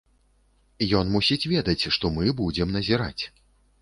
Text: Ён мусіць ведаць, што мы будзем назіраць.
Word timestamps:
Ён 1.01 1.11
мусіць 1.15 1.49
ведаць, 1.53 1.83
што 1.99 2.11
мы 2.19 2.35
будзем 2.41 2.77
назіраць. 2.77 3.23